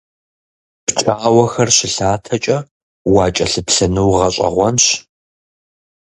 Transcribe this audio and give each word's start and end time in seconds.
ПкӀауэхэр 0.85 1.69
щылъатэкӀэ 1.75 2.57
уакӀэлъыплъыну 3.13 4.11
гъэщӀэгъуэнщ. 4.15 4.85